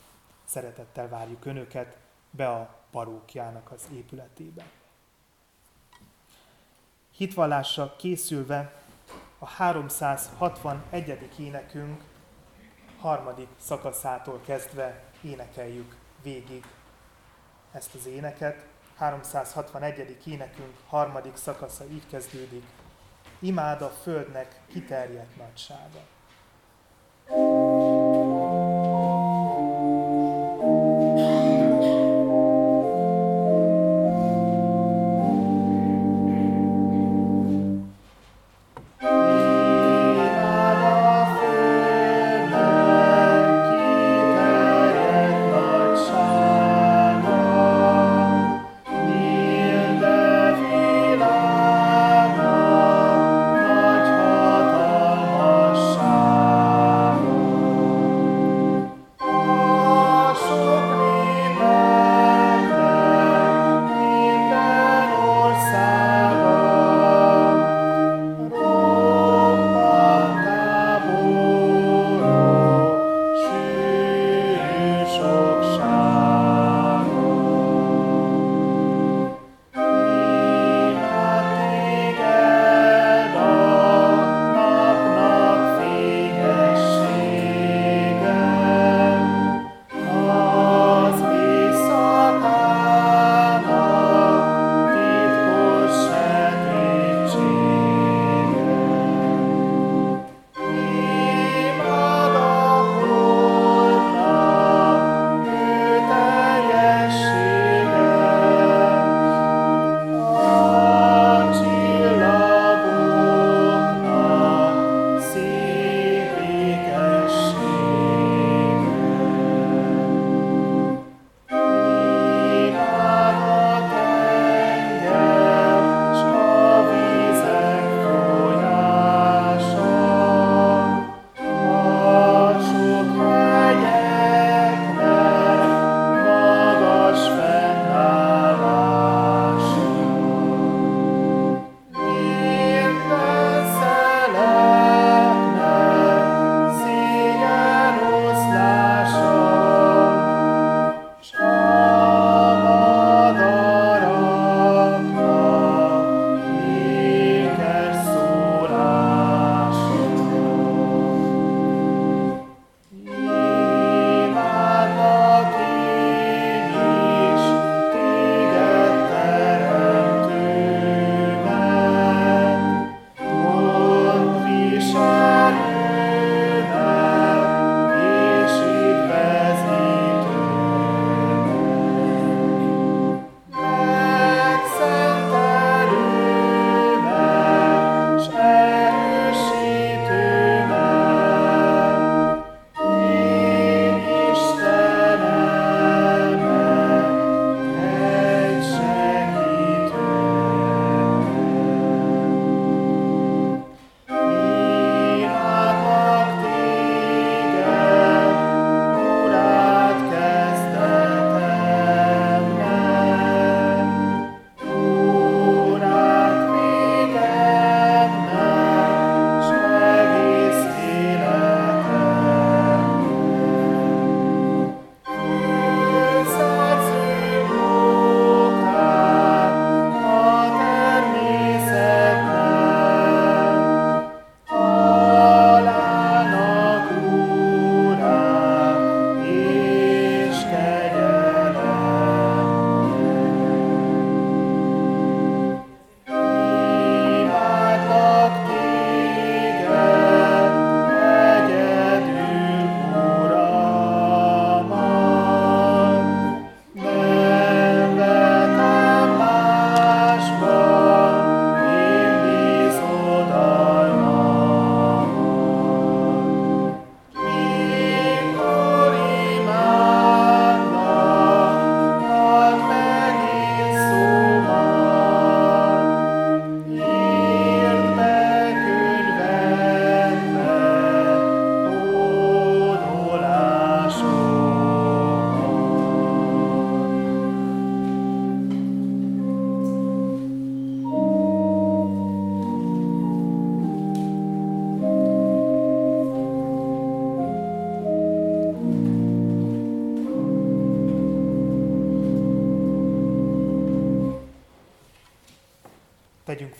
[0.49, 1.97] szeretettel várjuk Önöket
[2.31, 4.63] be a parókjának az épületébe.
[7.11, 8.73] Hitvallásra készülve
[9.39, 11.29] a 361.
[11.37, 12.03] énekünk
[12.99, 16.65] harmadik szakaszától kezdve énekeljük végig
[17.71, 18.67] ezt az éneket.
[18.95, 20.17] 361.
[20.25, 22.63] énekünk harmadik szakasza így kezdődik.
[23.39, 25.99] Imád a földnek kiterjedt nagysága.
[27.25, 28.18] tegyünk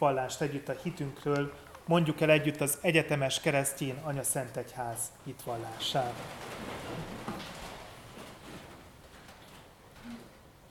[0.10, 1.54] vallást együtt a hitünkről,
[1.86, 6.14] mondjuk el együtt az egyetemes keresztjén Anya Szent Egyház hitvallását.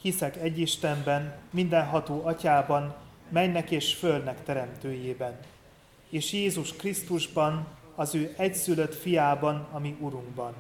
[0.01, 2.95] Hiszek egy Istenben, mindenható atyában,
[3.29, 5.39] mennek és földnek teremtőjében,
[6.09, 10.55] és Jézus Krisztusban, az ő egyszülött fiában, ami Urunkban,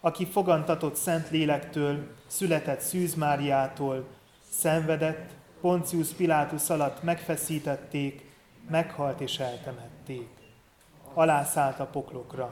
[0.00, 4.06] aki fogantatott Szent Lélektől, született Szűz Máriától,
[4.50, 5.30] szenvedett,
[5.60, 8.30] Poncius Pilátus alatt megfeszítették,
[8.68, 10.28] meghalt és eltemették.
[11.14, 12.50] Alászállt a poklokra.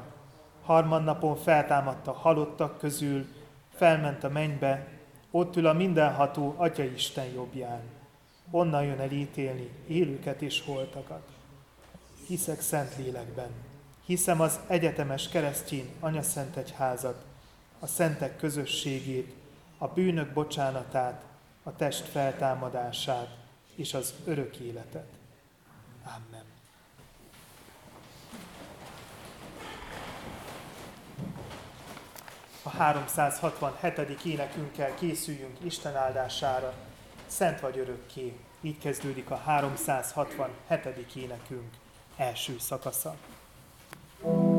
[0.63, 3.27] Harmadnapon feltámadta halottak közül,
[3.75, 4.89] felment a mennybe,
[5.31, 7.81] ott ül a mindenható Atya Isten jobbján.
[8.51, 11.29] Onnan jön el ítélni élőket és holtakat.
[12.27, 13.51] Hiszek Szent Lélekben.
[14.07, 15.91] Hiszem az egyetemes keresztény
[16.21, 17.25] Szent Egyházat,
[17.79, 19.35] a szentek közösségét,
[19.79, 21.25] a bűnök bocsánatát,
[21.67, 23.37] a test feltámadását
[23.75, 25.07] és az örök életet.
[26.05, 26.45] Amen.
[32.62, 34.25] A 367.
[34.25, 36.75] énekünkkel készüljünk Isten áldására.
[37.27, 38.39] Szent vagy örökké.
[38.61, 41.15] Így kezdődik a 367.
[41.15, 41.75] énekünk
[42.17, 43.17] első szakasza.
[44.23, 44.54] thank you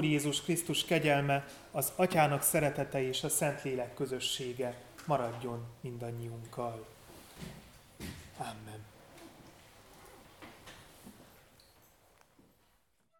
[0.00, 4.74] Úr Jézus Krisztus kegyelme, az Atyának szeretete és a Szentlélek közössége
[5.06, 6.86] maradjon mindannyiunkkal.